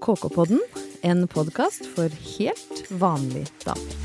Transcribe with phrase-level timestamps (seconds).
[0.00, 0.60] KK-podden,
[1.02, 3.96] en podkast for helt vanlig damer.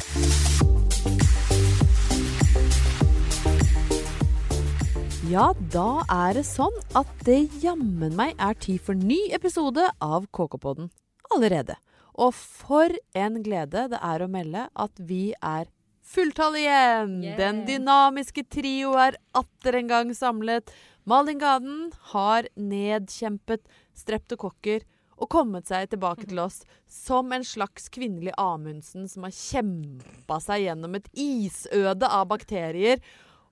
[5.32, 10.28] Ja, da er det sånn at det jammen meg er tid for ny episode av
[10.36, 10.90] KK-podden
[11.32, 11.78] allerede.
[12.20, 15.70] Og for en glede det er å melde at vi er
[16.04, 17.22] fulltall igjen!
[17.24, 17.40] Yeah.
[17.40, 20.76] Den dynamiske trio er atter en gang samlet.
[21.08, 23.64] Malin Gaden har nedkjempet
[23.96, 24.84] streptokokker
[25.16, 30.66] og kommet seg tilbake til oss som en slags kvinnelig Amundsen som har kjempa seg
[30.66, 33.02] gjennom et isøde av bakterier,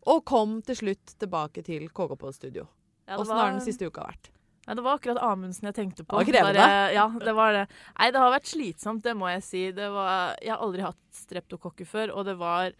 [0.04, 2.68] og kom til slutt tilbake til KKP-studio.
[3.08, 4.34] Ja, Åssen har den siste uka vært?
[4.64, 6.20] Ja, det var akkurat Amundsen jeg tenkte på.
[6.20, 6.68] Det var krevende.
[6.96, 7.64] Ja, det var det.
[8.00, 9.64] Nei, det har vært slitsomt, det må jeg si.
[9.76, 12.76] Det var, jeg har aldri hatt streptokokker før, og det var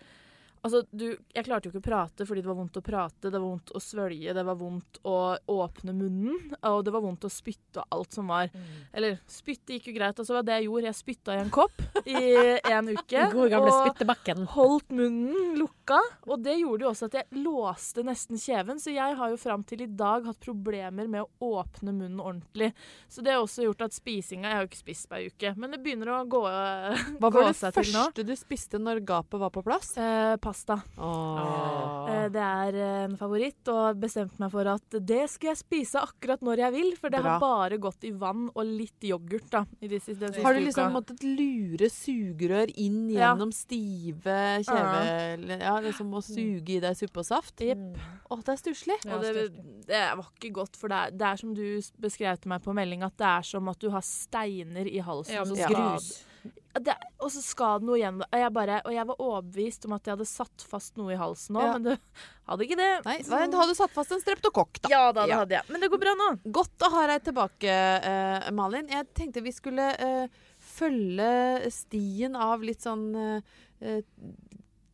[0.64, 3.36] Altså, du Jeg klarte jo ikke å prate fordi det var vondt å prate, det
[3.36, 5.16] var vondt å svølge, det var vondt å
[5.52, 8.48] åpne munnen, og det var vondt å spytte og alt som var
[8.94, 10.88] Eller spytte gikk jo greit, og så var det jeg gjorde.
[10.88, 12.22] Jeg spytta i en kopp i
[12.78, 13.26] en uke.
[13.34, 14.46] God gamle og spyttebakken.
[14.54, 18.80] holdt munnen lukka, og det gjorde jo også at jeg låste nesten kjeven.
[18.80, 22.72] Så jeg har jo fram til i dag hatt problemer med å åpne munnen ordentlig.
[23.12, 25.54] Så det har også gjort at spisinga Jeg har jo ikke spist på ei uke,
[25.60, 28.08] men det begynner å gå, Hva gå var det seg til nå.
[28.08, 29.92] første du spiste når gapet var på plass?
[30.00, 30.53] Eh, pasta.
[30.54, 31.04] Åh.
[31.04, 32.30] Oh.
[32.34, 36.42] det er eh, en favoritt, og bestemte meg for at det skal jeg spise akkurat
[36.46, 36.90] når jeg vil.
[37.00, 37.34] For det Bra.
[37.36, 40.94] har bare gått i vann og litt yoghurt da, siste, Har du liksom uka.
[40.96, 43.34] måttet lure sugerør inn Ja.
[43.34, 45.04] gjennom stive kjeve...
[45.34, 47.58] eller- Ja, liksom å suge i deg suppe og saft?
[47.62, 47.98] Jepp.
[48.30, 49.00] Å, det er stusslig.
[49.06, 49.48] Ja, det,
[49.88, 51.66] det var ikke godt, for det er, det er som du
[52.02, 55.34] beskrev til meg på melding, at det er som at du har steiner i halsen.
[55.36, 55.68] Ja, Ja.
[55.70, 56.24] grus.
[56.82, 58.22] Det- og så skal det noe igjen.
[58.22, 61.18] Og jeg, bare, og jeg var overbevist om at jeg hadde satt fast noe i
[61.20, 61.74] halsen nå, Ja.
[61.74, 61.98] men du
[62.50, 63.06] hadde ikke det.
[63.06, 64.90] Nei, Så- Du hadde satt fast en streptokokk, da.
[64.90, 65.38] Ja da, det Ja.
[65.40, 65.64] hadde jeg.
[65.70, 66.40] Men det går bra nå.
[66.52, 67.70] Godt å ha deg tilbake,
[68.48, 68.88] uh, Malin.
[68.88, 70.28] Jeg tenkte vi skulle uh,
[70.60, 73.42] følge stien av litt sånn
[73.82, 74.02] eh,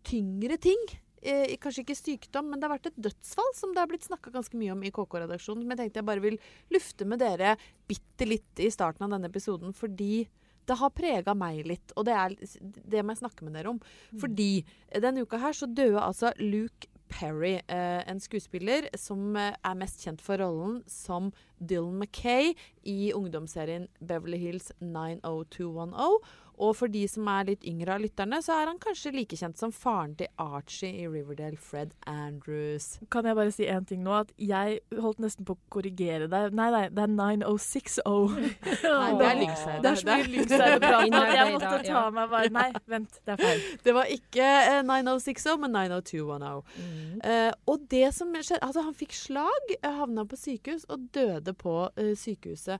[0.03, 0.81] tyngre ting.
[1.21, 4.31] Eh, kanskje ikke sykdom, men det har vært et dødsfall som det har blitt snakka
[4.31, 5.61] ganske mye om i KK-redaksjonen.
[5.65, 6.37] Som jeg tenkte jeg bare vil
[6.71, 9.73] lufte med dere bitte litt i starten av denne episoden.
[9.75, 10.27] Fordi
[10.69, 13.81] det har prega meg litt, og det, er, det må jeg snakke med dere om.
[14.21, 14.51] Fordi
[14.93, 20.03] denne uka her så døde altså Luke Perry, eh, en skuespiller som eh, er mest
[20.05, 22.53] kjent for rollen som Dylan Mackay
[22.83, 26.19] i ungdomsserien Beverly Hills 90210.
[26.59, 29.59] Og for de som er litt yngre av lytterne, så er han kanskje like kjent
[29.59, 32.97] som faren til Archie i Riverdale, Fred Andrews.
[33.13, 34.17] Kan jeg bare si én ting nå?
[34.25, 36.51] At jeg holdt nesten på å korrigere deg.
[36.59, 38.35] Nei, nei, det er 9060.
[38.89, 39.79] Nei, det er lyngseiere.
[39.85, 43.43] Det er så mye lyngseileprat at jeg måtte ta meg bare Nei, vent, det er
[43.45, 43.65] feil.
[43.89, 46.83] Det var ikke eh, 9060, men 90210.
[46.83, 47.21] Mm.
[47.23, 51.48] Uh, og det som skjedde Altså, han fikk slag, eh, havna på sykehus og døde
[51.57, 52.79] på eh, sykehuset.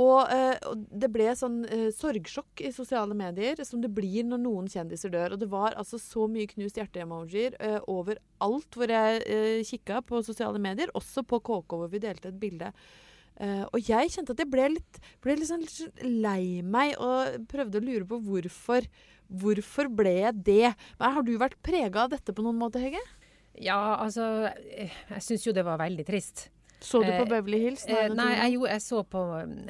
[0.00, 0.56] Og, eh,
[0.88, 5.34] det ble sånn eh, sorgsjokk i sosiale medier, som det blir når noen kjendiser dør.
[5.34, 10.22] Og det var altså så mye knust hjerte-emojier eh, overalt hvor jeg uh, kikka på
[10.24, 12.72] sosiale medier, også på KK hvor vi delte et bilde.
[13.36, 17.44] Uh, og jeg kjente at jeg ble litt, ble litt, sånn, litt lei meg og
[17.52, 18.88] prøvde å lure på hvorfor.
[19.42, 20.72] Hvorfor ble jeg det?
[20.98, 23.00] Men har du vært prega av dette på noen måte, Hege?
[23.60, 26.46] Ja, altså eh, Jeg syns jo det var veldig trist.
[26.82, 27.84] Så du på Eh, Beverly Hills?
[27.86, 29.22] Eh, nei, jeg, jo, jeg så på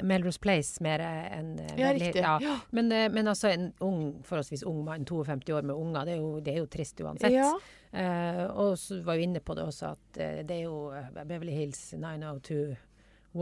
[0.03, 2.23] Melrose Place mer enn eh, Ja, riktig.
[2.23, 2.47] Hills.
[2.47, 2.57] Ja.
[2.71, 6.23] Men, eh, men altså en ung, forholdsvis ung mann, 52 år med unger, det er
[6.23, 7.33] jo, det er jo trist uansett.
[7.37, 7.53] Ja.
[7.93, 11.13] Eh, og så var vi inne på det også, at eh, det er jo eh,
[11.25, 12.77] Beverly Hills 90210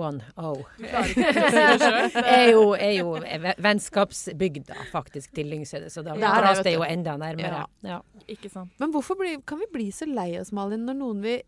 [2.30, 3.16] er jo, er jo
[3.59, 7.64] vennskapsbygda faktisk til Lyngseidet, så da Det er dras det jo enda nærmere.
[7.82, 7.98] Ja.
[8.28, 8.70] Ikke sant.
[8.78, 11.41] Men hvorfor bli, kan vi bli så lei oss, Malin, når noen vi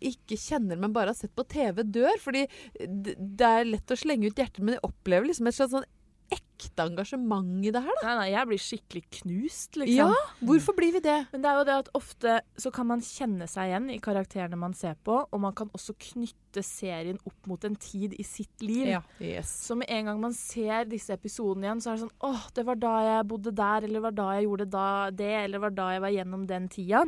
[0.00, 2.18] ikke kjenner, men bare har sett på TV, dør?
[2.22, 2.46] Fordi
[2.78, 5.88] det er lett å slenge ut hjertet, men jeg opplever liksom et slags sånn
[6.28, 8.04] ekte engasjement i det her, da.
[8.04, 10.10] Nei, nei, jeg blir skikkelig knust, liksom.
[10.10, 11.16] Ja, hvorfor blir vi det?
[11.32, 14.58] Men det er jo det at ofte så kan man kjenne seg igjen i karakterene
[14.60, 18.64] man ser på, og man kan også knytte serien opp mot en tid i sitt
[18.64, 18.90] liv.
[18.90, 19.02] Ja.
[19.24, 19.54] Yes.
[19.70, 22.66] Så med en gang man ser disse episodene igjen, så er det sånn åh, det
[22.68, 24.86] var da jeg bodde der, eller det var da jeg gjorde da
[25.22, 27.04] det, eller det var da jeg var gjennom den tida.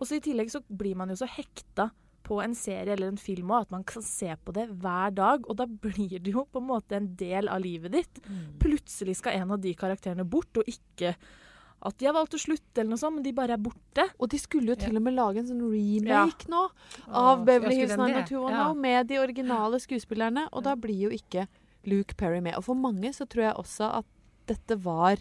[0.00, 1.90] Og så i tillegg så blir man jo så hekta
[2.26, 5.46] på en serie eller en film òg, at man kan se på det hver dag,
[5.48, 8.20] og da blir det jo på en måte en del av livet ditt.
[8.62, 11.14] Plutselig skal en av de karakterene bort, og ikke
[11.80, 14.04] at de har valgt å slutte eller noe sånt, men de bare er borte.
[14.20, 17.78] Og de skulle jo til og med lage en sånn remake nå Åh, av Beverly
[17.78, 18.66] Hills skulle den 90210 Ja.
[18.74, 21.46] med de originale skuespillerne, og da blir jo ikke
[21.88, 22.58] Luke Perry med.
[22.60, 24.06] Og for mange så tror jeg også at
[24.50, 25.16] dette var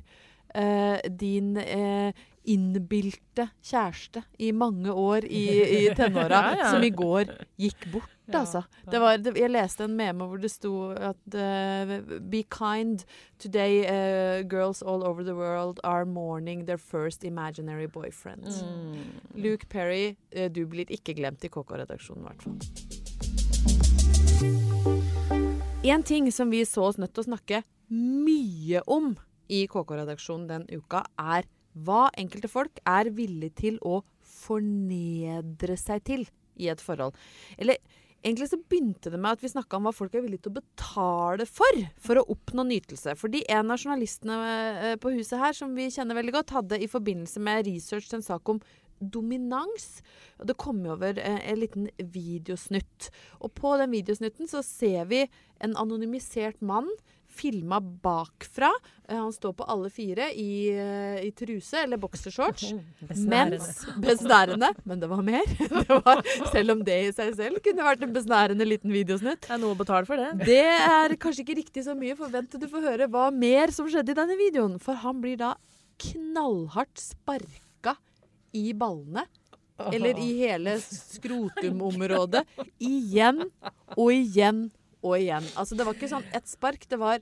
[0.56, 2.14] eh, din eh,
[2.50, 6.72] innbilte kjæreste i mange år i, i tenåra, Ja, ja.
[6.72, 7.26] som i går
[7.60, 8.16] gikk bort.
[8.30, 8.62] Altså.
[8.86, 11.96] Det var, jeg leste en meme hvor det sto at uh,
[12.30, 13.02] Be kind.
[13.42, 18.46] Today uh, girls all over the world are mourning their first imaginary boyfriend.
[18.46, 18.98] Mm.
[19.34, 22.58] Luke Perry, uh, du blir ikke glemt i KK-redaksjonen, i hvert fall.
[25.90, 29.16] En ting som vi så oss nødt til å snakke mye om
[29.50, 31.48] i KK-redaksjonen den uka, er
[31.86, 36.28] hva enkelte folk er villige til å fornedre seg til
[36.60, 37.16] i et forhold.
[37.58, 37.80] Eller
[38.24, 40.60] egentlig så begynte det med at vi snakka om hva folk er villige til å
[40.60, 43.16] betale for for å oppnå nytelse.
[43.20, 46.92] Fordi en av journalistene eh, på huset her, som vi kjenner veldig godt, hadde i
[46.92, 48.62] forbindelse med research en sak om
[49.00, 50.02] dominans.
[50.40, 53.12] Og det kom over eh, en liten videosnutt.
[53.40, 55.24] Og på den videosnutten så ser vi
[55.64, 56.90] en anonymisert mann
[57.30, 58.70] filma bakfra.
[59.08, 62.74] Eh, han står på alle fire i, eh, i truse eller boksershorts.
[63.10, 63.60] Besnærende.
[63.60, 64.72] Mens besnærende.
[64.84, 65.46] Men det var mer.
[65.90, 66.22] Det var,
[66.52, 69.48] selv om det i seg selv kunne vært en besnærende liten videosnutt.
[69.48, 70.46] Det er noe å betale for det.
[70.50, 72.18] Det er kanskje ikke riktig så mye.
[72.20, 74.78] Forvent du får høre hva mer som skjedde i denne videoen.
[74.84, 75.54] For han blir da
[76.00, 77.96] knallhardt sparka
[78.56, 79.26] i ballene.
[79.94, 82.44] Eller i hele skrotumområdet.
[82.84, 83.46] Igjen
[83.96, 84.66] og igjen
[85.04, 85.46] og igjen.
[85.60, 86.88] Altså det var ikke sånn ett spark.
[86.90, 87.22] Det var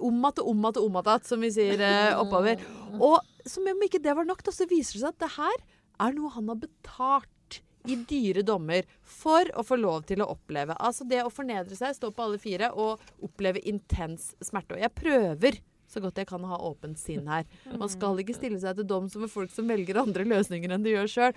[0.00, 2.60] om att og om att og om att, som vi sier eh, oppover.
[2.98, 5.58] Og som om ikke det var nok, da, så viser det seg at det her
[6.06, 7.60] er noe han har betalt
[7.90, 10.76] i dyre dommer for å få lov til å oppleve.
[10.78, 14.76] Altså det å fornedre seg, stå på alle fire og oppleve intens smerte.
[14.76, 15.58] Og jeg prøver
[15.92, 17.44] så godt jeg kan ha åpent sinn her.
[17.76, 20.94] Man skal ikke stille seg til doms over folk som velger andre løsninger enn de
[20.94, 21.34] gjør sjøl.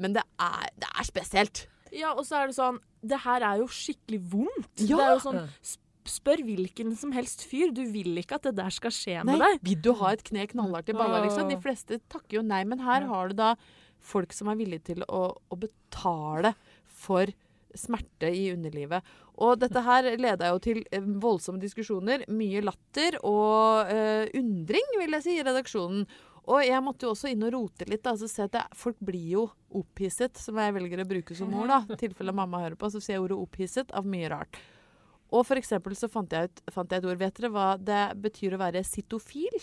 [0.00, 1.66] Men det er, det er spesielt.
[1.94, 4.70] Ja, og så er det sånn Det her er jo skikkelig vondt.
[4.82, 4.96] Ja.
[4.96, 5.42] Det er jo sånn
[6.06, 7.72] Spør hvilken som helst fyr.
[7.74, 9.64] Du vil ikke at det der skal skje med Nei, deg.
[9.66, 11.48] vil du ha et kne knallhardt i balla, liksom?
[11.50, 13.48] De fleste takker jo nei, men her har du da
[14.06, 16.52] folk som er villige til å, å betale
[16.86, 17.32] for
[17.76, 19.02] smerte i underlivet.
[19.42, 25.18] Og dette her leda jo til eh, voldsomme diskusjoner, mye latter og eh, undring, vil
[25.18, 26.06] jeg si, i redaksjonen.
[26.46, 28.04] Og jeg måtte jo også inn og rote litt.
[28.06, 29.44] Da, så se at det, Folk blir jo
[29.76, 31.72] opphisset, som jeg velger å bruke som ord.
[31.72, 34.60] da, I tilfelle mamma hører på, så sier jeg ordet 'opphisset' av mye rart.
[35.34, 37.18] Og for eksempel så fant jeg, ut, fant jeg et ord.
[37.18, 39.58] Vet dere hva det betyr å være sitofil?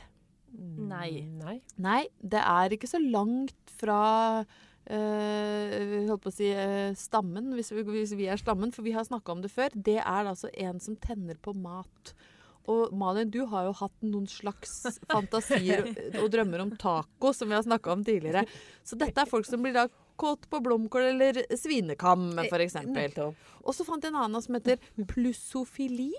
[0.54, 1.24] Nei.
[1.40, 1.62] Nei.
[1.82, 4.44] Nei, det er ikke så langt fra
[4.84, 8.92] Uh, holdt på å si uh, stammen, hvis vi, hvis vi er stammen, for vi
[8.92, 9.72] har snakka om det før.
[9.72, 12.12] Det er altså en som tenner på mat.
[12.72, 15.90] Og Malin, du har jo hatt noen slags fantasier
[16.22, 18.46] og drømmer om taco, som vi har snakka om tidligere.
[18.88, 19.88] Så dette er folk som blir da
[20.20, 22.78] kåt på blomkål eller svinekam, f.eks.
[22.88, 23.50] Nettopp.
[23.64, 24.80] Og så fant jeg en annen som heter
[25.10, 26.12] plussofili.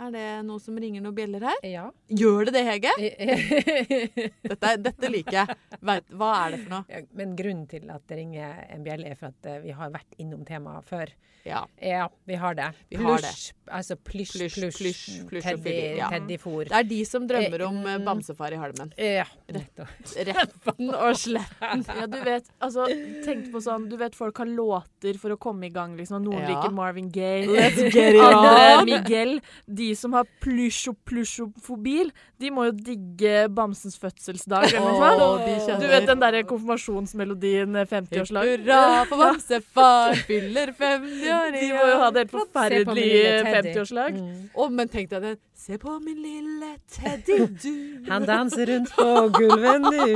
[0.00, 1.60] Er det noe som ringer noen bjeller her?
[1.70, 1.84] Ja.
[2.10, 2.94] Gjør det det, Hege?
[4.50, 5.56] Dette, dette liker jeg.
[5.84, 7.02] Vet, hva er det for noe?
[7.18, 10.18] Men grunnen til at det ringer en bjelle, er for at eh, vi har vært
[10.22, 11.12] innom temaet før.
[11.44, 11.60] Ja.
[11.84, 12.70] Ja, vi har det.
[12.88, 13.30] Vi har det.
[13.68, 14.38] Altså plysj,
[14.72, 15.02] Plysj,
[15.44, 16.08] teddy, ja.
[16.12, 16.70] teddyfôr.
[16.70, 18.06] Det er de som drømmer om eh, Mm.
[18.08, 18.90] bamsefar i halmen.
[18.98, 19.92] Ja, nettopp.
[20.26, 21.84] Retten og sletten.
[21.94, 22.86] Ja, du vet, altså,
[23.24, 26.24] tenk på sånn, du vet folk har låter for å komme i gang, liksom.
[26.26, 26.48] Noen Ja.
[26.54, 27.44] liker Marvin Gaye.
[27.46, 28.84] Let's get it on!
[28.88, 29.36] Miguel.
[29.68, 32.10] De som har plysjo-plysjofobil,
[32.40, 35.80] de må jo digge Bamsens fødselsdag de kjenner.
[35.80, 38.50] Du vet den derre konfirmasjonsmelodien eh, 50-årslag?
[38.54, 44.20] Hurra for bamsefar fyller 50 år De må jo ha det helt forferdelige 50-årslag.
[44.20, 44.46] Mm.
[44.54, 45.42] Å, men tenk deg den.
[45.64, 47.70] Se på min lille Teddy, du.
[48.10, 49.06] Han danser rundt på
[49.38, 50.08] gulvet nå.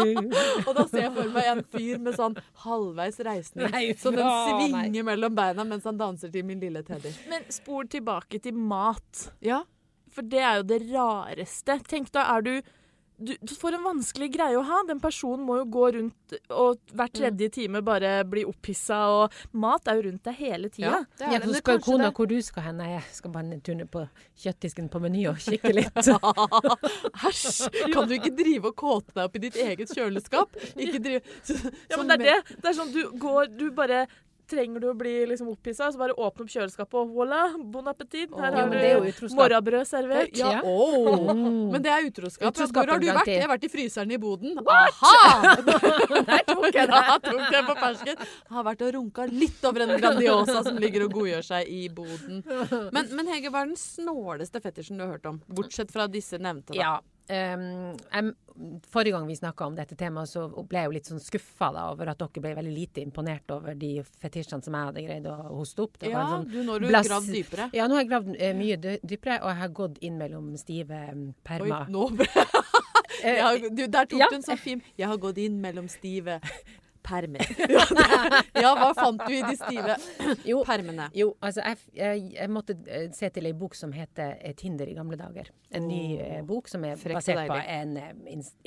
[0.66, 3.70] Og da ser jeg for meg en fyr med sånn halvveis reisning.
[3.72, 5.06] Nei, Så den svinger nei.
[5.06, 7.14] mellom beina mens han danser til min lille Teddy.
[7.30, 9.28] Men spol tilbake til mat.
[9.44, 9.57] Ja.
[10.14, 11.78] For det er jo det rareste.
[11.88, 12.52] Tenk da, er du,
[13.18, 14.76] du For en vanskelig greie å ha.
[14.86, 19.88] Den personen må jo gå rundt og hver tredje time bare bli opphissa, og mat
[19.90, 21.00] er jo rundt deg hele tida.
[21.18, 22.76] det er Ja, så kanskje kona det- hvor du skal hen.
[22.78, 24.04] Nei, jeg skal bare en tur ned på
[24.44, 25.98] kjøttdisken på Meny og kikke litt.
[27.28, 27.68] Æsj!
[27.92, 30.54] Kan du ikke drive og kåte deg opp i ditt eget kjøleskap?
[30.78, 31.58] Ikke drive så,
[31.90, 32.56] Ja, men det er det.
[32.62, 34.04] Det er sånn du går Du bare
[34.48, 38.32] Trenger du å bli liksom opphissa, så bare åpne opp kjøleskapet, og voilà, bon appétit.
[38.32, 40.32] Her Ja, har men det jo du morrabrød servert.
[40.38, 40.62] Ja.
[40.64, 41.68] Mm.
[41.74, 42.54] Men det er utroskap.
[42.54, 43.28] Utroskap Hvor har du vært?
[43.28, 44.56] Jeg har vært i fryseren i boden.
[44.64, 45.52] Aha!
[46.30, 47.02] Der tok jeg det.
[47.10, 48.24] Da tok jeg på fersken.
[48.56, 52.42] Har vært og runka litt over en Grandiosa som ligger og godgjør seg i boden.
[52.94, 55.42] Men, men Hege, hva er den snåleste fetisjen du har hørt om?
[55.52, 56.80] Bortsett fra disse nevnte, da.
[56.80, 56.96] Ja.
[57.30, 58.30] Em,
[58.90, 62.10] forrige gang vi snakka om dette temaet, så ble jeg jo litt sånn skuffa over
[62.12, 65.84] at dere ble veldig lite imponert over de fetisjene som jeg hadde greid å hoste
[65.86, 65.98] opp.
[66.00, 67.68] Det var Ja, sånn du, nå har du blass- gravd dypere.
[67.76, 71.02] Ja, nå har jeg gravd uh, mye dypere, og jeg har gått inn mellom stive
[71.44, 72.28] perma Oi, nå ble
[73.24, 74.26] Eh, har, du, Der tok ja.
[74.30, 76.36] du en sånn fin Jeg har gått inn mellom stive
[77.08, 77.48] permer.
[78.62, 79.96] ja, hva fant du i de stive
[80.48, 81.08] Jo, permene?
[81.16, 84.88] Jo, altså jeg, jeg, jeg måtte eh, se til ei bok som heter eh, Tinder
[84.92, 85.48] i gamle dager.
[85.74, 88.12] En ny eh, bok som er basert på en eh,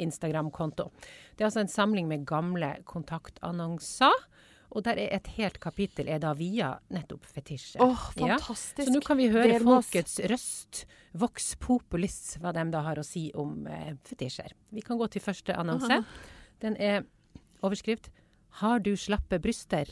[0.07, 0.89] Instagram-konto.
[1.35, 4.25] Det er altså en samling med gamle kontaktannonser.
[4.71, 7.81] Og der er et helt kapittel er da via nettopp fetisjer.
[7.83, 8.37] Åh, Ja.
[8.37, 8.87] fantastisk.
[8.87, 13.31] Så nå kan vi høre folkets røst, vox populis, hva de da har å si
[13.35, 14.53] om eh, fetisjer.
[14.71, 16.05] Vi kan gå til første annonse.
[16.63, 17.03] Den er
[17.61, 18.07] overskrift
[18.51, 19.89] 'Har du slappe bryster?'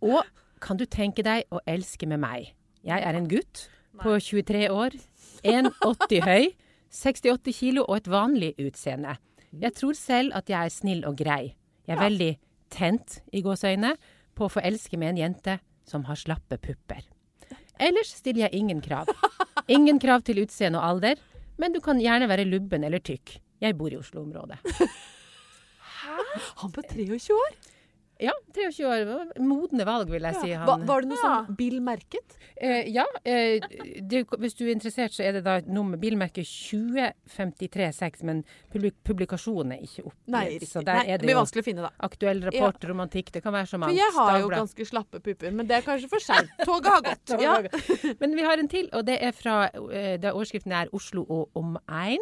[0.00, 0.24] Og
[0.60, 2.54] kan du tenke deg å elske med meg?
[2.84, 3.68] Jeg er en gutt
[4.00, 4.96] på 23 år,
[5.44, 6.52] 1,80 høy,
[6.90, 9.16] 68 kilo og et vanlig utseende.
[9.52, 11.54] Jeg tror selv at jeg er snill og grei.
[11.86, 12.30] Jeg er veldig
[12.70, 13.94] tent i gåseøyne
[14.34, 17.02] på å få elske med en jente som har slappe pupper.
[17.80, 19.08] Ellers stiller jeg ingen krav.
[19.68, 21.20] Ingen krav til utseende og alder,
[21.60, 23.36] men du kan gjerne være lubben eller tykk.
[23.60, 24.60] Jeg bor i Oslo-området.
[26.62, 27.60] Han på 23 år?
[28.20, 29.30] Ja, 23 år.
[29.40, 30.50] Modne valg, vil jeg si.
[30.52, 30.82] Hva, Han.
[30.84, 31.28] var det noe Ja.
[31.46, 32.34] sånn bilmerket?
[32.60, 33.60] Eh, ja, eh,
[34.04, 39.72] det, hvis du er interessert, så er det da nummer bilmerket 20536, men publik publikasjonen
[39.78, 40.28] er ikke oppgitt.
[40.36, 41.90] Nei, Så der Nei, er det det blir jo vanskelig å finne, da.
[42.10, 45.66] aktuell rapport, romantikk, det kan være så For jeg har jo ganske slappe pupper, men
[45.66, 46.50] det er kanskje for seint.
[46.60, 47.36] Toget har gått.
[47.40, 47.56] Ja.
[48.20, 51.48] Men vi har en til, og det er fra det er overskriften er Oslo og
[51.56, 52.20] omegn.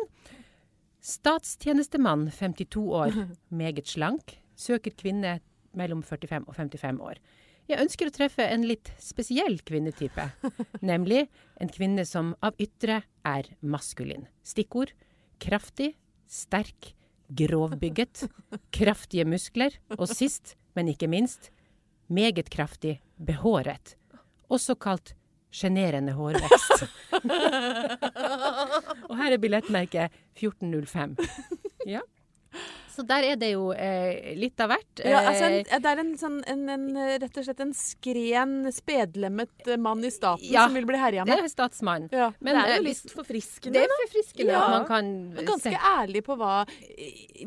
[1.04, 3.14] Statstjenestemann, 52 år,
[3.60, 5.38] meget slank, søker kvinne
[5.78, 7.20] mellom 45 og 55 år.
[7.68, 10.24] Jeg ønsker å treffe en litt spesiell kvinnetype,
[10.90, 11.26] nemlig
[11.60, 14.24] en kvinne som av ytre er maskulin.
[14.40, 14.94] Stikkord
[15.42, 15.92] kraftig,
[16.28, 16.94] sterk,
[17.28, 18.24] grovbygget,
[18.78, 21.50] kraftige muskler, og sist, men ikke minst,
[22.08, 23.96] meget kraftig, behåret.
[24.48, 25.12] Også kalt
[25.50, 26.84] sjenerende hårvekst.
[29.08, 31.16] og her er billettmerket 1405.
[31.86, 32.00] Ja.
[32.98, 35.02] Så der er det jo eh, litt av hvert.
[35.06, 36.86] Ja, altså en, Eh, det er en sånn en, en,
[37.22, 41.22] rett og slett en skren, spedlemmet eh, mann i staten Ja, som vil bli herja
[41.28, 41.44] det med.
[41.46, 42.08] er statsmann.
[42.10, 42.32] Ja.
[42.42, 43.76] Men det er eh, jo litt forfriskende.
[43.78, 44.64] det er forfriskende Ja.
[44.64, 45.12] at man kan
[45.46, 46.64] Ganske se- ærlig på hva,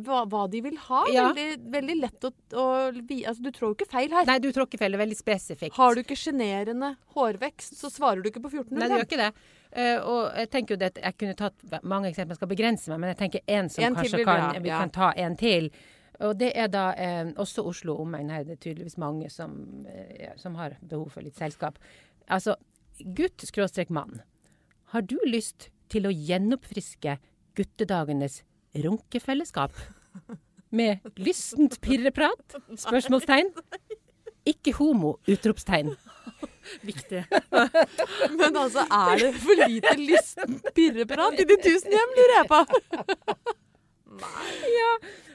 [0.05, 1.03] hva, hva de vil ha.
[1.12, 1.27] Ja.
[1.34, 2.65] Veldig, veldig lett å, å
[2.96, 4.25] altså, Du trår jo ikke feil her.
[4.31, 4.93] Nei, du tråkker feil.
[4.96, 5.75] Det er veldig spesifikt.
[5.75, 8.79] Har du ikke sjenerende hårvekst, så svarer du ikke på 1400.
[8.79, 9.34] Nei, du gjør ikke det.
[9.72, 12.92] Eh, og jeg tenker jo det at jeg kunne tatt mange eksempler, jeg skal begrense
[12.92, 14.82] meg, men jeg tenker en som En kanskje kan, vi ja.
[14.84, 15.72] kan ta en til.
[16.22, 18.30] Og det er da eh, også Oslo omegn.
[18.30, 19.56] Her er det tydeligvis mange som,
[19.88, 21.80] eh, som har behov for litt selskap.
[22.28, 22.58] Altså,
[23.18, 24.22] gutt skråstrek mann.
[24.92, 27.18] Har du lyst til å gjenoppfriske
[27.58, 28.42] guttedagenes
[28.75, 29.74] runkefellesskap?
[30.72, 32.60] Med lystent pirreprat?
[32.80, 33.50] Spørsmålstegn.
[34.48, 35.18] Ikke homo!
[35.30, 35.92] Utropstegn.
[36.89, 37.24] Viktig.
[38.39, 42.62] Men altså, er det for lite lysten pirreprat i de tusen hjem, lurer jeg på?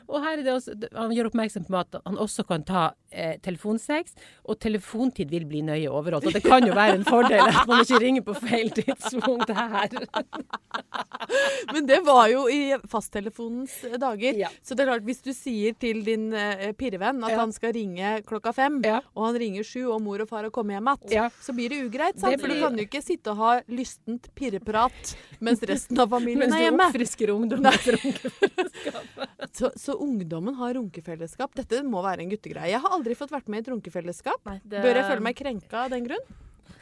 [0.06, 2.82] Og her er det også, Han gjør oppmerksom på at han også kan ta
[3.16, 4.12] eh, telefonsex,
[4.46, 6.28] og telefontid vil bli nøye overholdt.
[6.30, 9.88] Og det kan jo være en fordel at man ikke ringer på feil tidspunkt her.
[11.72, 14.36] Men det var jo i fasttelefonens dager.
[14.44, 14.50] Ja.
[14.62, 17.40] Så det er klart, hvis du sier til din eh, pirrevenn at Ja.
[17.42, 19.00] han skal ringe klokka fem, Ja.
[19.16, 21.80] og han ringer sju, og mor og far har kommet hjem igjen, så blir det
[21.88, 22.18] ugreit.
[22.20, 22.36] Sant?
[22.36, 26.52] Det For du kan jo ikke sitte og ha lystent pirreprat mens resten av familien
[26.52, 26.76] er hjemme.
[26.76, 27.72] Mens du oppfrisker ungdommen.
[29.56, 31.54] Så, så ungdommen har runkefellesskap.
[31.56, 32.68] Dette må være en guttegreie.
[32.74, 34.42] Jeg har aldri fått vært med i et runkefellesskap.
[34.50, 36.26] Nei, det, Bør jeg føle meg krenka av den grunn?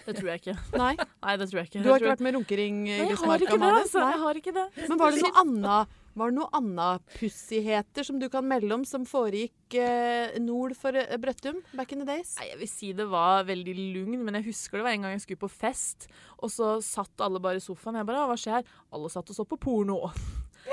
[0.04, 0.56] Det tror jeg ikke.
[0.82, 0.94] Nei.
[0.96, 1.82] Nei, det tror jeg ikke.
[1.84, 4.06] Du har ikke vært med runkering Nei, jeg har ikke det, altså.
[4.08, 4.64] Jeg har ikke det.
[4.88, 8.84] Men var det noe annet var det noen annet pussigheter som du kan melde om
[8.86, 12.36] som foregikk eh, nord for eh, Brøttum back in the days?
[12.38, 15.16] Nei, jeg vil si det var veldig lugn, men jeg husker det var en gang
[15.16, 16.06] jeg skulle på fest,
[16.38, 17.98] og så satt alle bare i sofaen.
[17.98, 18.70] Jeg bare, hva skjer?
[18.94, 20.00] Alle satt og så på porno.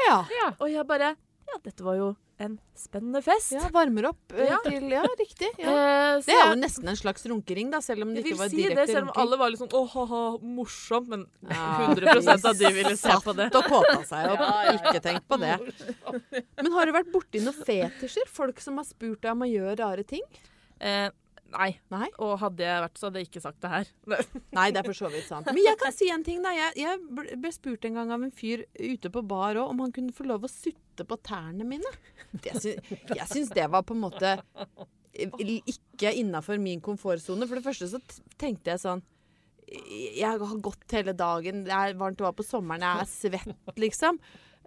[0.06, 0.22] Ja.
[0.42, 0.54] Ja.
[0.62, 1.16] Og jeg bare,
[1.52, 2.10] ja, dette var jo
[2.42, 3.52] en spennende fest.
[3.54, 4.58] ja varmer opp eh, Ja.
[4.66, 5.50] til Ja, riktig.
[5.62, 5.70] Ja.
[5.70, 8.58] Eh, Det er jo nesten en slags runkering, da, selv om det ikke var direkte
[8.58, 8.64] runking.
[8.66, 9.22] jeg vil si det, selv om runking.
[9.22, 13.52] alle var litt sånn åh, ha-ha, morsomt, men 100% av de ville se på det.
[13.52, 14.40] Satt og kåta seg opp.
[14.66, 14.74] Ja.
[14.80, 15.60] Ikke tenk på det.
[16.58, 18.26] Men har du vært borti noen fetisjer?
[18.32, 20.24] Folk som har spurt deg om å gjøre rare ting?
[20.82, 21.10] Eh,
[21.54, 21.70] nei.
[21.94, 22.08] Nei?
[22.24, 23.92] Og hadde jeg vært så, hadde jeg ikke sagt det her.
[24.58, 25.50] Nei, det er for så vidt sant.
[25.50, 26.54] Men jeg kan si en ting, da.
[26.56, 29.94] Jeg, jeg ble- spurt en gang av en fyr ute på bar òg om han
[29.96, 31.94] kunne få lov å sutte på tærne mine.
[32.32, 37.48] Det jeg syns det var på en måte eh, ikke innafor min komfortsone.
[37.50, 38.00] For det første så
[38.40, 39.04] tenkte jeg sånn
[39.68, 43.76] Jeg har gått hele dagen, det er varmt det var på sommeren, jeg er svett,
[43.80, 44.20] liksom.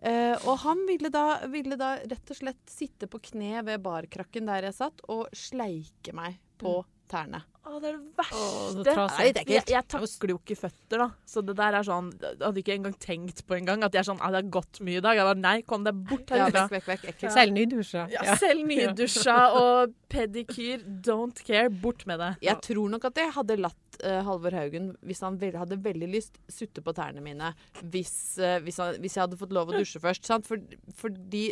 [0.05, 4.51] Uh, og han ville da, ville da rett og slett sitte på kne ved barkrakken
[4.51, 7.43] der jeg satt, og sleike meg på tærne.
[7.65, 8.93] Å, det er det Å, så verste.
[8.93, 9.19] trasig.
[9.19, 11.07] Nei, det er jeg, jeg takler jo ikke føtter, da.
[11.29, 14.09] Så det der er sånn Jeg hadde ikke engang tenkt på engang at jeg er
[14.11, 15.17] sånn ah, Det har gått mye i dag.
[15.17, 16.99] Jeg bare Nei, kom deg bort Ja, herfra.
[17.25, 17.33] Ja.
[17.33, 18.05] Selv nydusja.
[18.13, 20.85] Ja, selv nydusja og pedikyr.
[21.09, 21.71] Don't care.
[21.73, 22.35] Bort med det.
[22.45, 26.11] Jeg tror nok at jeg hadde latt eh, Halvor Haugen, hvis han vel, hadde veldig
[26.13, 29.79] lyst, sutte på tærne mine hvis, eh, hvis, han, hvis jeg hadde fått lov å
[29.79, 30.29] dusje først.
[30.29, 30.49] Sant?
[30.49, 30.61] For,
[31.01, 31.47] fordi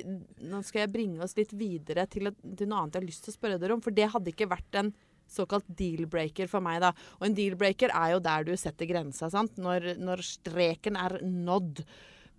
[0.45, 3.25] Nå skal jeg bringe oss litt videre til, et, til noe annet jeg har lyst
[3.26, 3.83] til å spørre dere om.
[3.85, 4.92] For det hadde ikke vært en
[5.34, 6.92] såkalt deal-breaker for meg, da.
[7.20, 9.58] Og en deal-breaker er jo der du setter grensa, sant.
[9.60, 11.84] Når, når streken er nådd.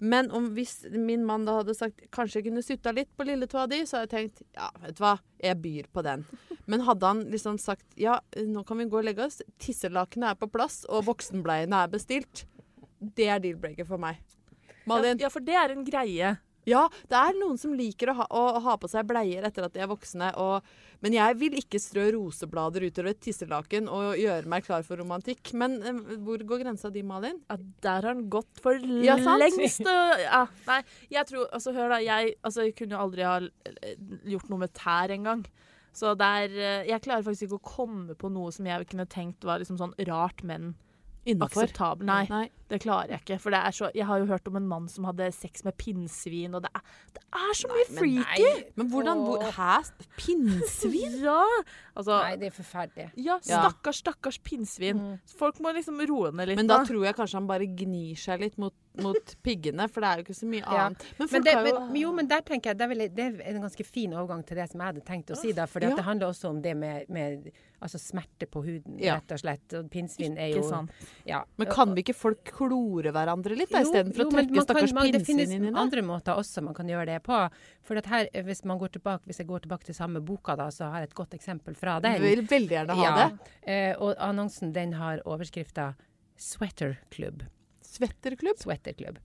[0.03, 3.67] Men om hvis min mann da hadde sagt kanskje jeg kunne sutta litt på lilletåa
[3.71, 6.25] di, så hadde jeg tenkt ja, vet du hva, jeg byr på den.
[6.71, 10.39] Men hadde han liksom sagt ja, nå kan vi gå og legge oss, tisselakenet er
[10.41, 12.45] på plass og voksenbleiene er bestilt,
[13.00, 14.19] det er deal-breaker for meg.
[14.89, 15.19] Malin?
[15.21, 16.35] Ja, for det er en greie.
[16.70, 19.74] Ja, det er noen som liker å ha, å ha på seg bleier etter at
[19.75, 20.29] de er voksne.
[20.39, 20.63] Og,
[21.03, 25.51] men jeg vil ikke strø roseblader utover et tisselaken og gjøre meg klar for romantikk.
[25.60, 27.41] Men eh, hvor går grensa di, Malin?
[27.51, 29.43] Ja, der har den gått for Ja, sant?
[29.43, 29.84] lengst.
[30.24, 30.79] Ja, nei,
[31.12, 32.00] jeg tror Altså, hør da.
[32.03, 33.93] Jeg, altså, jeg kunne jo aldri ha eh,
[34.32, 35.43] gjort noe med tær engang.
[35.93, 39.43] Så der eh, Jeg klarer faktisk ikke å komme på noe som jeg kunne tenkt
[39.46, 40.72] var liksom sånn rart, men
[41.25, 41.63] Innafor.
[41.63, 42.06] akseptabel.
[42.06, 42.50] Nei, Nei.
[42.70, 43.38] det klarer jeg ikke.
[43.39, 45.77] For det er så Jeg har jo hørt om en mann som hadde sex med
[45.80, 46.82] pinnsvin, og det er,
[47.15, 48.50] det er så mye men freaky!
[48.75, 49.77] Men hvordan hvor, Hæ?
[50.18, 51.20] Pinnsvin?
[51.24, 51.39] Ja!
[51.96, 53.08] Altså Nei, det er forferdelig.
[53.24, 55.00] Ja, stakkars, stakkars pinnsvin.
[55.00, 55.36] Mm.
[55.39, 56.60] Folk må liksom roe ned litt.
[56.60, 60.09] Men da tror jeg kanskje han bare gnir seg litt mot, mot piggene, for det
[60.09, 60.85] er jo ikke så mye Ja.
[60.88, 61.03] annet.
[61.19, 63.55] Men Men, det, jo men, jo, men der tenker jeg det er, vel, det er
[63.55, 65.51] en ganske fin overgang til det som jeg hadde tenkt å si.
[65.51, 65.95] da, For Ja.
[65.95, 69.15] det handler også om det med, med altså smerte på huden, Ja.
[69.15, 69.73] rett og slett.
[69.73, 70.88] Og pinnsvin er jo.
[71.25, 71.43] Ja.
[71.57, 75.65] Men kan vi ikke folk klore hverandre litt, istedenfor å kan- stakkars pinnsvin finnes inn
[75.65, 75.75] i det?
[75.75, 77.50] andre måter også man kan gjøre det på.
[77.81, 80.67] For at her, hvis, man går tilbake, hvis jeg går tilbake til samme boka, da,
[80.69, 82.21] så har jeg et godt eksempel fra den.
[82.21, 83.39] Du vil veldig gjerne ha Ja, det.
[83.67, 85.95] eh, og annonsen den har overskrifta
[86.38, 87.41] 'Sweater Club'.
[87.93, 88.57] Svetterklubb?
[88.57, 89.19] Sweaterklubb.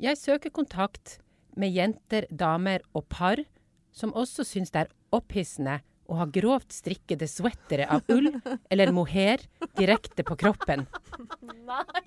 [0.00, 1.18] Jeg søker kontakt
[1.56, 3.40] med jenter, damer og par
[3.96, 8.28] som også syns det er opphissende å ha grovt strikkede sweatere av ull
[8.72, 9.42] eller mohair
[9.78, 10.84] direkte på kroppen.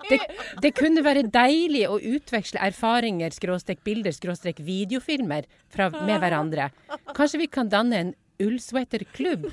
[0.08, 0.20] Det,
[0.64, 6.70] det kunne være deilig å utveksle erfaringer, skråstrek bilder, skråstrek videofilmer fra, med hverandre.
[7.12, 9.50] Kanskje vi kan danne en ullsweaterklubb?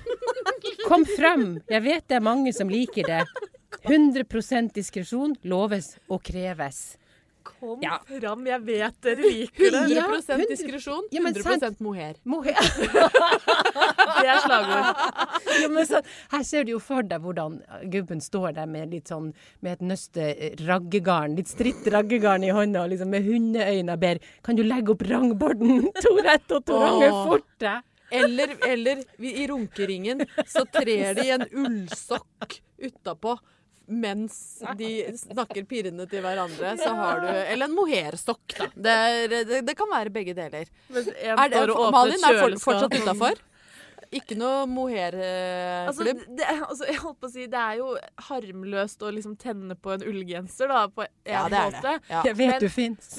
[0.88, 3.22] Kom fram, jeg vet det er mange som liker det.
[3.84, 6.98] 100% diskresjon loves og kreves.
[7.48, 7.98] Kom Ja.
[8.04, 9.82] fram, jeg vet dere liker det.
[9.88, 11.80] 100 Ja, 100 diskresjon, 100 sant.
[11.80, 12.16] mohair.
[12.26, 12.56] Mohair.
[14.18, 15.04] Det er slagord.
[15.62, 16.02] Ja, men så,
[16.32, 17.56] her ser du jo for deg hvordan
[17.90, 19.32] gubben står der med litt sånn
[19.66, 24.00] med et nøste eh, raggegarn, litt stritt raggegarn i hånda, og liksom med hundeøyne og
[24.04, 27.24] ber Kan du legge opp rangborden to rett og to ganger Åh.
[27.32, 27.78] forte?
[28.12, 33.34] Eller, eller i runkeringen så trer de en ullsokk utapå.
[33.88, 34.38] Mens
[34.76, 38.66] de snakker pirrende til hverandre, så har du Eller en mohairstokk, da.
[38.76, 40.68] Det, er- det, det kan være begge deler.
[40.92, 43.40] Men Er det, Malin er for, fortsatt utafor?
[44.12, 45.88] Ikke noe mohairklubb?
[45.90, 46.04] Altså,
[46.38, 47.90] det, altså, jeg holdt på å si, det er jo
[48.30, 51.82] harmløst å liksom tenne på en ullgenser, da, på en ja, det er måte.
[51.84, 51.96] det.
[52.14, 52.22] Ja.
[52.30, 53.10] Jeg vet Men- du fins.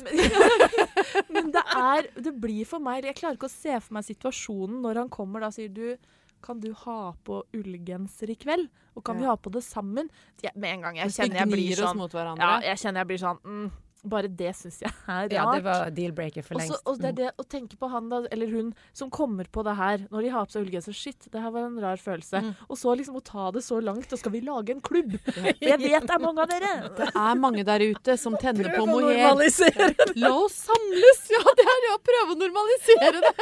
[1.35, 4.81] Men det er Det blir for meg Jeg klarer ikke å se for meg situasjonen
[4.85, 5.96] når han kommer da og sier du
[6.44, 8.68] kan du ha på ullgenser i kveld?
[8.98, 10.09] Og kan vi ha på det sammen?
[10.42, 12.03] Ja, med en gang jeg kjenner jeg blir sånn.
[12.40, 13.68] Ja, jeg kjenner jeg blir sånn mm,
[14.06, 15.32] Bare det syns jeg er rart.
[15.34, 16.84] Ja, det var deal-breaker for lengst.
[16.87, 19.74] og det er det å tenke på han da, eller hun som kommer på det
[19.78, 20.94] her når de har på seg ullgenser.
[20.94, 22.42] Shit, det her var en rar følelse.
[22.44, 22.52] Mm.
[22.68, 25.16] Og så liksom å ta det så langt, og skal vi lage en klubb.
[25.68, 26.74] Jeg vet det er mange av dere.
[26.98, 30.08] Det er mange der ute som tenner på Prøv å normalisere det!
[30.22, 31.24] La oss samles!
[31.34, 33.32] Ja, det er det å prøve å normalisere det.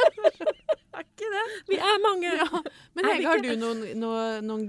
[0.97, 1.45] Er ikke det?
[1.69, 2.33] Vi er mange.
[2.37, 2.61] Ja.
[2.97, 4.63] Men Hege, har du noen, noen, noen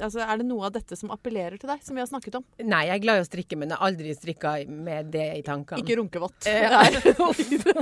[0.00, 2.46] altså, Er det noe av dette som appellerer til deg, som vi har snakket om?
[2.60, 5.42] Nei, jeg er glad i å strikke, men jeg har aldri strikka med det i
[5.46, 5.82] tankene.
[5.82, 6.46] Ikke runkevått.
[6.46, 6.68] Eh,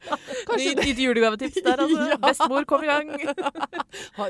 [0.48, 2.06] Kanskje Nytt julegavetips der, altså.
[2.10, 2.16] Ja.
[2.22, 3.10] Bestemor, kom i gang.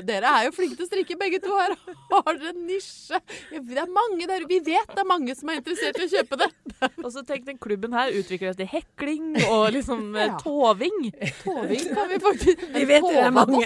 [0.05, 1.73] Dere er jo flinke til å strikke begge to her.
[2.11, 3.19] Har dere en nisje?
[3.51, 6.39] Det er mange der Vi vet det er mange som er interessert i å kjøpe
[6.43, 6.49] det.
[7.01, 10.37] Og så tenk den klubben her utvikler seg til hekling og liksom eh, Ja.
[10.41, 10.99] toving.
[11.41, 13.65] Toving kan vi faktisk Vi vet det er mange.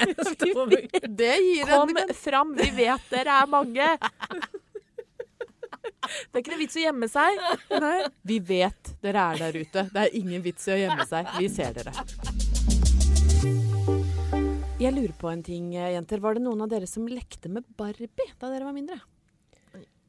[1.06, 3.90] Det gir Kom en fram, vi vet dere er mange.
[6.06, 7.42] Det er ikke noe vits å gjemme seg.
[7.86, 7.98] Nei.
[8.26, 9.88] Vi vet dere er der ute.
[9.94, 11.34] Det er ingen vits i å gjemme seg.
[11.40, 11.94] Vi ser dere.
[14.76, 16.20] Jeg lurer på en ting, jenter.
[16.24, 19.00] Var det noen av dere som lekte med Barbie da dere var mindre?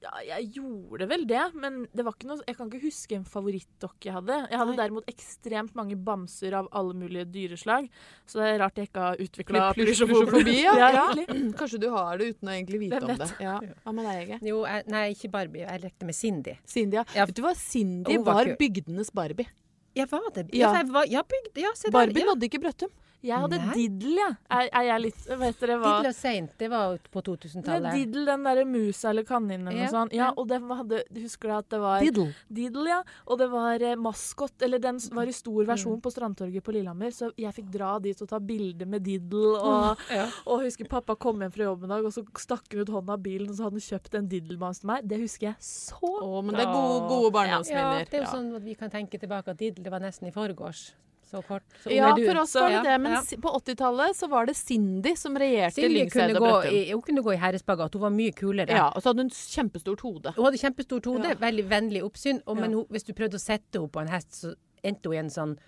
[0.06, 3.24] Ja, jeg gjorde vel det, men det var ikke noe, jeg kan ikke huske en
[3.26, 4.36] favorittdokke jeg hadde.
[4.52, 4.78] Jeg hadde Nei.
[4.78, 7.88] derimot ekstremt mange bamser av alle mulige dyreslag,
[8.28, 10.56] så det er rart jeg ikke har utvikla plysjofobi.
[10.66, 10.76] ja.
[10.78, 11.06] ja, ja.
[11.58, 13.30] Kanskje du har det uten å egentlig vite om det.
[13.42, 13.58] Ja.
[13.82, 14.40] Hva med deg, Ege?
[14.46, 15.64] Jo, jeg, nei, ikke Barbie.
[15.66, 16.56] Jeg lekte med Cindy.
[16.68, 17.06] Cindy, ja.
[17.16, 17.26] Ja.
[17.26, 17.56] Vet du hva?
[17.58, 19.50] Cindy var var bygdenes Barbie.
[19.96, 20.46] Ja, var det?
[20.52, 20.74] Ja.
[20.76, 21.96] Jeg var, ja, bygde, ja se der.
[21.96, 22.30] Barbie Ja.
[22.30, 22.92] nådde ikke Brøttum.
[23.24, 23.74] Jeg hadde Nei.
[23.74, 24.26] ja.
[24.26, 24.36] jeg.
[24.50, 25.92] Er, er jeg litt Vet dere hva?
[25.96, 27.94] Diddel og Saint, det var på er 2000-tallet.
[27.96, 30.12] Diddel, den derre musa eller kaninen eller Ja, noe sånt.
[30.12, 30.32] Ja, ja.
[30.36, 32.28] og det hadde Husker du at det var Diddel.
[32.48, 32.98] Diddel, ja.
[33.26, 35.68] Og det var eh, maskot, eller den var i stor Mm.
[35.72, 39.56] versjon på Strandtorget på Lillehammer, så jeg fikk dra dit og ta bilde med Diddel.
[39.56, 40.28] Og, Ja.
[40.46, 43.12] og husker pappa kom hjem fra jobb en dag, og så stakk han ut hånda
[43.16, 45.08] av bilen, og så hadde han kjøpt en Diddle-bamse til meg.
[45.08, 47.32] Det husker jeg så Å, men det er gode, gode
[47.72, 50.28] Ja, det er jo sånn at vi kan tenke tilbake at Diddel, det var nesten
[50.28, 50.92] i forgårs.
[51.26, 51.62] Så kort.
[51.82, 53.22] Så Ja, for oss var det det, men ja.
[53.42, 56.92] på 80-tallet så var det Cindy som regjerte kunne og Brøttum.
[56.92, 57.94] hun kunne gå i herrespagat.
[57.94, 58.70] Hun var mye kulere.
[58.70, 60.32] Ja, og så hadde hun kjempestort hode.
[60.36, 61.34] Hun hadde kjempestort hode, Ja.
[61.34, 62.40] veldig vennlig oppsyn.
[62.46, 65.14] Og, men hun, hvis du prøvde å sette henne på en hest, så endte hun
[65.14, 65.58] i en sånn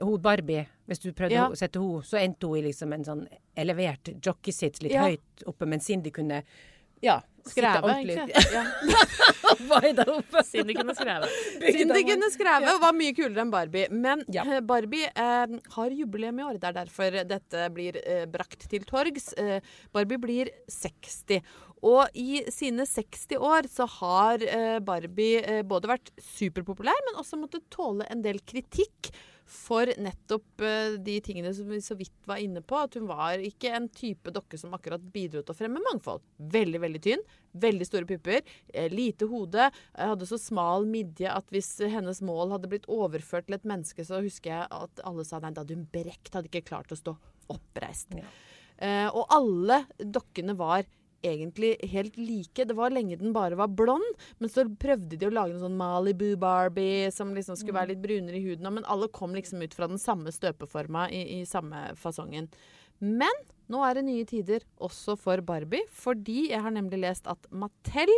[0.00, 1.48] hun Barbie, hvis du prøvde Ja.
[1.50, 3.26] å sette henne, så endte hun i liksom en sånn
[3.56, 5.08] elevert jockeysits litt Ja.
[5.08, 6.44] høyt oppe, men Cindy kunne
[7.04, 8.34] ja, Skreve, egentlig.
[8.52, 8.64] Ja.
[10.44, 11.30] Cindy kunne skrevet.
[11.72, 13.86] Cindy kunne skreve og var mye kulere enn Barbie.
[13.90, 14.44] Men Ja.
[14.44, 16.58] eh, Barbie eh, har jubileum i år.
[16.60, 19.30] Det er derfor dette blir eh, brakt til torgs.
[19.40, 19.60] Eh,
[19.94, 21.40] Barbie blir 60.
[21.88, 27.38] Og i sine 60 år så har eh, Barbie eh, både vært superpopulær, men også
[27.40, 29.12] måttet tåle en del kritikk
[29.48, 32.76] for nettopp eh, de tingene som vi så vidt var inne på.
[32.84, 36.20] At hun var ikke en type dokke som akkurat bidro til å fremme mangfold.
[36.36, 37.24] Veldig, veldig tynn.
[37.58, 38.44] Veldig store pupper.
[38.74, 39.70] Eh, lite hode.
[39.70, 44.04] eh, Hadde så smal midje at hvis hennes mål hadde blitt overført til et menneske,
[44.04, 46.34] så husker jeg at alle sa nei, da hadde hun brekt.
[46.34, 47.16] Hadde ikke klart å stå
[47.48, 48.12] oppreist.
[48.12, 48.28] Ja.
[49.16, 50.84] Og alle dokkene var
[51.22, 52.64] egentlig helt like.
[52.64, 54.06] Det var lenge den bare var blond,
[54.38, 58.04] men så prøvde de å lage en sånn Malibu Barbie som liksom skulle være litt
[58.04, 58.68] brunere i huden.
[58.78, 62.50] Men alle kom liksom ut fra den samme støpeforma i, i samme fasongen.
[62.98, 67.50] Men nå er det nye tider også for Barbie, fordi jeg har nemlig lest at
[67.50, 68.10] Mattel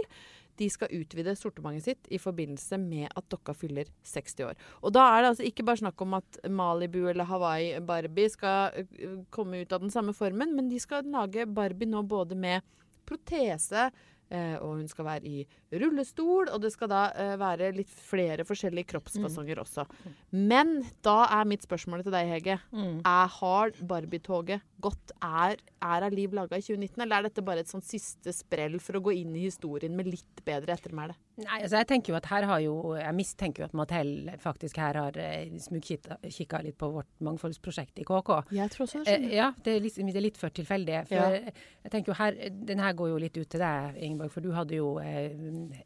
[0.61, 4.59] de skal utvide sortimentet sitt i forbindelse med at dokka fyller 60 år.
[4.85, 8.85] Og da er det altså ikke bare snakk om at Malibu eller Hawaii Barbie skal
[9.33, 12.67] komme ut av den samme formen, men de skal lage Barbie nå både med
[13.11, 13.90] protese,
[14.31, 15.44] eh, og hun skal være i
[15.83, 19.87] rullestol, og det skal da eh, være litt flere forskjellige kroppsfasonger også.
[20.35, 22.59] Men da er mitt spørsmål til deg, Hege.
[22.73, 23.01] Mm.
[23.03, 25.14] Er har Barbie-toget gått?
[25.20, 28.99] Er, er liv laga i 2019, eller er dette bare et sånn siste sprell for
[28.99, 31.18] å gå inn i historien med litt bedre ettermæle?
[31.40, 34.76] Nei, altså jeg tenker jo at her har jo Jeg mistenker jo at Mattel faktisk
[34.83, 38.31] her har eh, smugkikka litt på vårt mangfoldsprosjekt i KK.
[38.57, 40.98] Jeg tror også Eh, ja, det er, litt, det er litt for tilfeldig.
[41.09, 42.37] For jeg tenker jo her,
[42.70, 45.31] Den her går jo litt ut til deg, Ingeborg, for du hadde jo eh,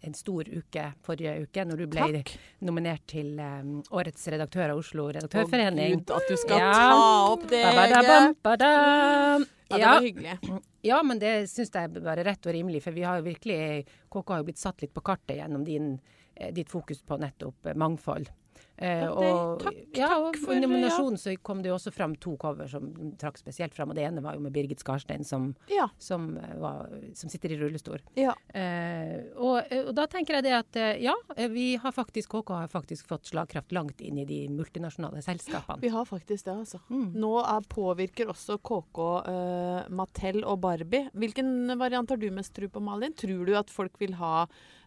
[0.03, 2.35] en stor uke forrige uke når du ble Takk.
[2.67, 3.63] nominert til eh,
[3.95, 5.95] Årets redaktør av Oslo Redaktørforening.
[5.95, 6.73] Å Gud, at du skal Ja.
[6.73, 8.41] ta opp det, Ba-ba-da-bam, Hege.
[8.43, 9.47] ba-dam.
[9.69, 10.39] Ja, det var hyggelig.
[10.83, 14.25] ja, men det syns jeg bare rett og rimelig, for vi har jo virkelig KK
[14.29, 15.95] har jo blitt satt litt på kartet gjennom din,
[16.37, 18.29] eh, ditt fokus på nettopp eh, mangfold.
[18.77, 22.37] Eh, og, takk, ja, og for- I nominasjonen så kom det jo også fram to
[22.37, 23.91] cover som trakk spesielt fram.
[23.91, 25.87] Og det ene var jo med Birgit Skarstein, som, Ja.
[25.99, 28.01] som, eh, var, som sitter i rullestol.
[28.17, 28.35] ja.
[28.53, 31.15] Eh, og, eh, og da tenker jeg det at eh, ja,
[31.49, 35.81] vi har faktisk, KK har faktisk fått slagkraft langt inn i de multinasjonale selskapene.
[35.81, 36.81] Vi har faktisk det, altså.
[36.91, 37.13] Mm.
[37.15, 41.09] Nå er, påvirker også KK eh, Mattel og Barbie.
[41.15, 43.13] Hvilken variant har du mest tro på, Malin?
[43.15, 44.47] Tror du at folk vil ha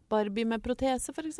[0.10, 1.40] Barbie med protese, f.eks.?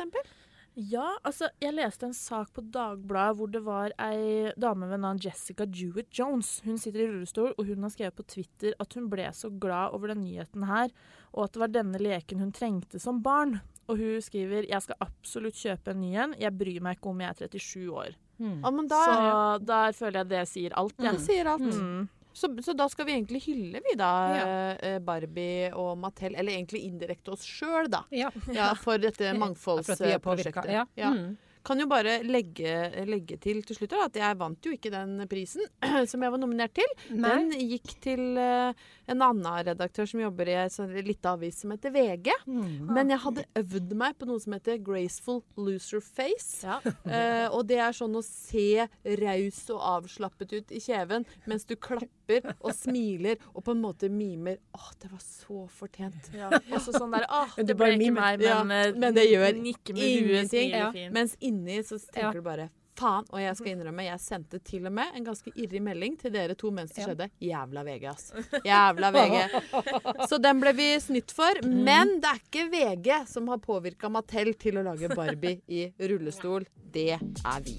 [0.78, 5.18] Ja, altså, jeg leste en sak på Dagbladet hvor det var ei dame ved navn
[5.22, 6.60] Jessica Jewett Jones.
[6.62, 9.96] Hun sitter i rullestol, og hun har skrevet på Twitter at hun ble så glad
[9.96, 10.94] over den nyheten her,
[11.34, 13.58] og at det var denne leken hun trengte som barn.
[13.88, 17.24] Og hun skriver jeg skal absolutt kjøpe en ny en, jeg bryr meg ikke om
[17.24, 18.14] jeg er 37 år.
[18.38, 18.60] Mm.
[18.62, 21.24] Ja, men da Så der føler jeg det sier alt, det jeg.
[21.26, 21.74] sier alt.
[21.74, 22.06] Mm.
[22.38, 24.46] Så, så da skal vi egentlig hylle vi da Ja.
[24.78, 28.04] eh, Barbie og Mattel, eller egentlig indirekte oss sjøl, da.
[28.14, 30.86] Ja, Ja, for dette mangfoldsprosjektet.
[30.96, 31.10] Ja.
[31.10, 31.36] Mm.
[31.68, 32.72] Kan jo bare legge,
[33.08, 35.66] legge til til slutt at jeg vant jo ikke den prisen
[36.10, 36.94] som jeg var nominert til.
[37.12, 37.34] Nei.
[37.34, 41.74] Den gikk til eh, en annen redaktør som jobber i en sånn liten avis som
[41.74, 42.32] heter VG.
[42.48, 42.88] Mm.
[42.88, 46.64] Men jeg hadde øvd meg på noe som heter graceful loser face.
[46.64, 46.80] Ja.
[47.08, 48.84] Eh, og det er sånn å se
[49.18, 54.10] raus og avslappet ut i kjeven mens du klapper og smiler og på en måte
[54.12, 54.58] mimer.
[54.76, 56.28] Åh, det var så fortjent.
[56.36, 56.50] Ja.
[56.76, 57.24] Også sånn der
[57.56, 60.74] Du det ble ikke meg, men, ja, men det gjør med huet, Ingenting.
[60.74, 60.90] Ja.
[61.14, 62.32] Mens inni så tenker Ja.
[62.32, 62.68] du bare
[62.98, 63.24] faen.
[63.30, 66.56] Og jeg skal innrømme, jeg sendte til og med en ganske irrig melding til dere
[66.58, 67.28] to mens det skjedde.
[67.40, 68.32] Jævla VG, ass.
[68.66, 69.36] Jævla VG.
[70.32, 71.60] Så den ble vi snytt for.
[71.62, 76.66] Men det er ikke VG som har påvirka Mattel til å lage Barbie i rullestol.
[76.90, 77.78] Det er vi.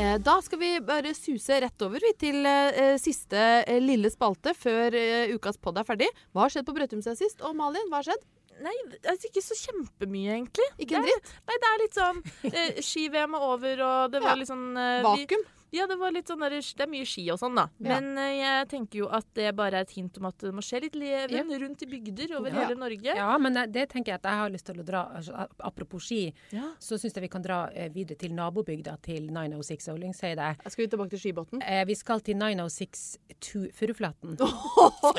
[0.00, 3.36] Eh, Da skal vi bare suse rett over vi, til eh, siste
[3.68, 4.96] eh, lille spalte før
[5.36, 6.08] ukas pod er ferdig.
[6.32, 7.42] Hva har skjedd på Brøttum siden sist?
[7.44, 8.24] Og Malin, hva har skjedd?
[8.60, 8.74] Nei,
[9.08, 10.66] altså ikke så kjempemye, egentlig.
[10.78, 11.30] Ikke en er- dritt?
[11.48, 12.18] Nei, det er litt sånn
[12.52, 14.34] eh, Ski-VM er over, og det var Ja.
[14.42, 15.44] litt sånn eh, vi, Vakuum?
[15.72, 17.68] Ja, det var litt sånn der, Det er mye ski og sånn, da.
[17.78, 18.00] Ja.
[18.00, 20.62] Men eh, jeg tenker jo at det bare er et hint om at det må
[20.66, 22.64] skje litt leven rundt i bygder over Ja.
[22.64, 23.14] hele Norge.
[23.16, 26.02] Ja, men det, det tenker jeg at jeg har lyst til å dra altså, Apropos
[26.08, 26.72] ski, Ja.
[26.82, 30.56] så syns jeg vi kan dra eh, videre til nabobygda til 906 og Lyngseidet.
[30.66, 31.62] Skal vi tilbake til Skibotn?
[31.62, 34.36] Eh, vi skal til 906 to Furuflaten.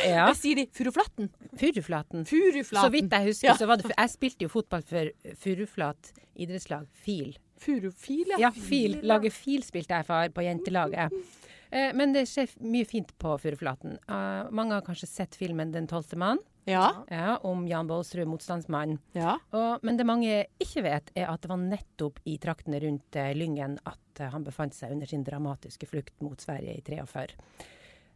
[0.01, 0.27] Ja.
[0.31, 1.29] Jeg sier de Furuflaten?
[1.59, 2.25] Furuflaten.
[2.25, 2.83] Furuflaten.
[2.85, 3.55] Så vidt jeg husker, Ja.
[3.59, 7.37] så var det Jeg spilte jo fotball for Furuflat idrettslag, FIL.
[7.61, 8.47] Furufil, ja.
[8.47, 8.99] Ja, FIL.
[9.07, 11.11] Lage FIL spilte jeg for på jentelaget.
[11.71, 13.93] Eh, men det skjer mye fint på Furuflaten.
[14.11, 17.05] Eh, mange har kanskje sett filmen 'Den tolvte mann', Ja.
[17.09, 18.99] ja, om Jan Baalsrud, motstandsmannen.
[19.15, 19.37] ja.
[19.81, 23.79] Men det mange ikke vet, er at det var nettopp i traktene rundt eh, Lyngen
[23.85, 27.37] at eh, han befant seg under sin dramatiske flukt mot Sverige i 43.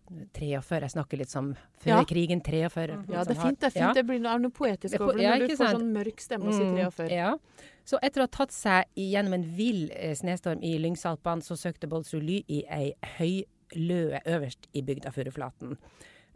[0.06, 2.04] 43, jeg snakker litt som før Ja.
[2.06, 2.98] krigen 43.
[3.10, 3.60] Ja, det er fint.
[3.60, 3.82] Det er fint.
[3.82, 3.94] Ja.
[3.94, 5.80] Det blir noe, er noe poetisk er over det ja, når du får sant?
[5.80, 7.10] sånn mørk stemme og sier Mm, 43.
[7.16, 7.38] Ja.
[7.86, 11.88] Så etter å ha tatt seg gjennom en vill eh, snestorm i Lyngsalpene, så søkte
[11.90, 15.78] Bolsrud ly i ei høyløe øverst i bygda Furuflaten.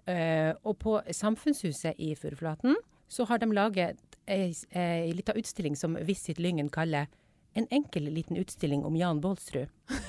[0.10, 2.76] Uh, og på Samfunnshuset i Furuflaten
[3.08, 7.06] så har de laget ei, ei lita utstilling som Visit Lyngen kaller
[7.56, 9.68] en enkel liten utstilling om Jan Bolsrud.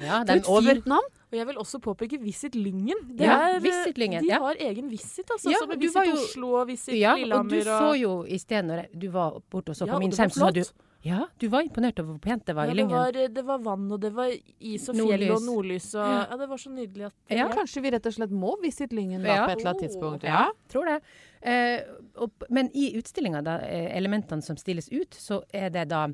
[0.00, 1.08] Ja, Det er den et fint navn.
[1.32, 2.98] Og jeg vil også påpeke Visit Lyngen.
[3.16, 4.38] Det Ja, er, eh, Visit Lyngen, De ja.
[4.38, 5.50] har egen Visit, altså.
[5.50, 7.62] Ja, som Visit jo- Oslo og Visit Ja, og du Lillehammer.
[7.64, 10.28] så jo i sted når jeg- du var borte og så på ja, min skjerm,
[10.30, 10.62] så sa du.
[11.04, 12.90] Ja, du var imponert over hvor pent det var ja, i det, Lyngen.
[12.90, 14.28] var, det var vann, og det var
[14.60, 15.30] is og fjell Nordlys.
[15.30, 15.94] og nordlys.
[15.94, 17.48] Og, ja, det var så nydelig at Ja.
[17.48, 20.22] Kanskje vi rett og slett må Visit Lyngen da, på et eller annet tidspunkt.
[20.22, 21.02] Ja, tror det.
[21.42, 21.80] Eh,
[22.18, 26.06] og, men i utstillinga, da, eh, elementene som stilles ut, så er det da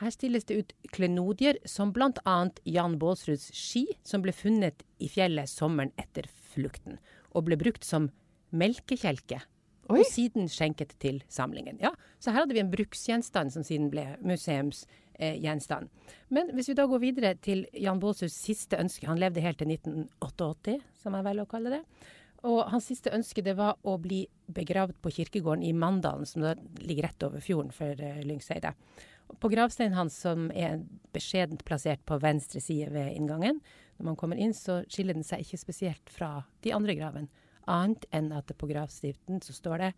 [0.00, 2.36] Her stilles det ut klenodier som bl.a.
[2.66, 6.98] Jan Baalsruds ski, som ble funnet i fjellet sommeren etter flukten,
[7.30, 8.10] og ble brukt som
[8.54, 9.40] melkekjelke.
[9.92, 10.00] Oi.
[10.00, 11.76] Og siden skjenket til samlingen.
[11.82, 15.90] Ja, så her hadde vi en bruksgjenstand som siden ble museumsgjenstand.
[16.32, 19.74] Men hvis vi da går videre til Jan Baalsruds siste ønske Han levde helt til
[19.76, 21.82] 1988, som jeg velger å kalle det.
[22.48, 26.54] Og hans siste ønske det var å bli begravd på kirkegården i Mandalen, som da
[26.80, 28.74] ligger rett over fjorden for uh, Lyngseidet.
[29.40, 30.82] På gravsteinen hans, som er
[31.14, 33.60] beskjedent plassert på venstre side ved inngangen,
[33.98, 37.44] når man kommer inn, så skiller den seg ikke spesielt fra de andre gravene.
[37.70, 39.92] Annet enn at det på gravstiften så står det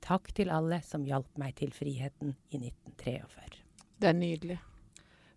[0.00, 3.62] 'Takk til alle som hjalp meg til friheten i 1943'.
[3.98, 4.58] Det er nydelig.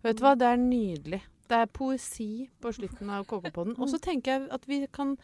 [0.02, 1.22] Vet du hva, det er nydelig.
[1.50, 3.74] Det er poesi på slutten av KK-podden.
[3.78, 5.16] Og så tenker jeg at vi kan,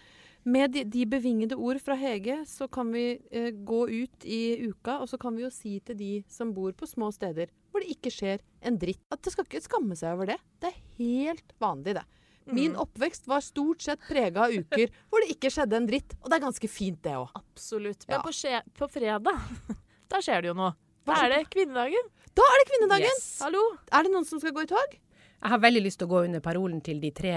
[0.45, 4.99] med de, de bevingede ord fra Hege, så kan vi eh, gå ut i uka,
[4.99, 7.91] og så kan vi jo si til de som bor på små steder hvor det
[7.95, 10.39] ikke skjer en dritt, at det skal ikke skamme seg over det.
[10.63, 12.05] Det er helt vanlig, det.
[12.49, 16.31] Min oppvekst var stort sett prega av uker hvor det ikke skjedde en dritt, og
[16.31, 17.29] det er ganske fint, det òg.
[17.37, 18.07] Absolutt.
[18.09, 18.23] Men Ja.
[18.25, 19.43] på, skje, på fredag,
[20.13, 20.73] da skjer det jo noe.
[21.09, 22.09] Da er det kvinnedagen.
[22.37, 23.13] Da er det kvinnedagen!
[23.19, 23.29] Yes.
[23.43, 23.61] Hallo.
[23.93, 24.97] Er det noen som skal gå i tog?
[25.39, 27.33] Jeg har veldig lyst til å gå under parolen til de tre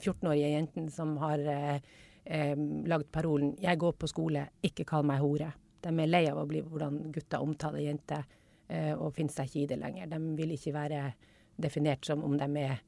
[0.00, 1.80] 14-årige jentene som har eh,
[2.24, 2.54] eh,
[2.88, 5.52] lagd parolen 'Jeg går på skole, ikke kall meg hore'.
[5.82, 8.24] De er lei av å bli hvordan gutter omtaler jenter,
[8.96, 10.08] og finner seg ikke i det lenger.
[10.08, 11.02] De vil ikke være
[11.60, 12.78] definert som om de er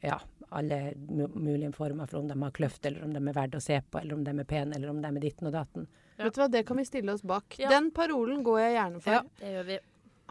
[0.00, 0.92] ja, alle
[1.34, 4.00] mulige former for om de har kløft, eller om de er verdt å se på,
[4.00, 5.88] eller om de er pene, eller om de er ditten og datten.
[6.16, 6.26] Ja.
[6.26, 7.58] Vet du hva, Det kan vi stille oss bak.
[7.58, 7.72] Ja.
[7.72, 9.18] Den parolen går jeg gjerne for.
[9.18, 9.24] Ja.
[9.40, 9.80] Det gjør vi.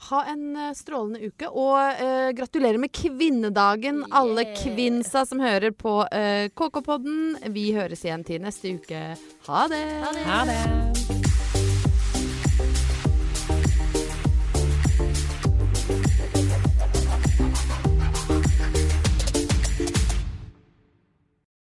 [0.09, 5.99] Ha en eh, strålende uke, og eh, gratulerer med kvinnedagen, alle kvinnsa som hører på
[6.09, 7.51] eh, KK-podden.
[7.53, 9.05] Vi høres igjen til neste uke.
[9.51, 9.85] Ha det!
[10.07, 10.27] Ha det.
[10.31, 10.92] Ha det!